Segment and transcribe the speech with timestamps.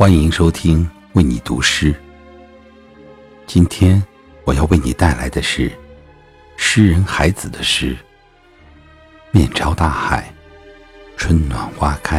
[0.00, 1.94] 欢迎收听为你读诗。
[3.46, 4.02] 今天
[4.44, 5.70] 我要为你带来的是
[6.56, 7.94] 诗人海子的诗
[9.30, 10.32] 《面朝大海，
[11.18, 12.18] 春暖花开》。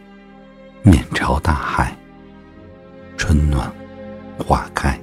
[0.83, 1.95] 面朝大海，
[3.15, 3.71] 春暖
[4.39, 4.99] 花开。